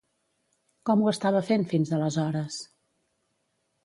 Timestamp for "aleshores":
1.97-2.57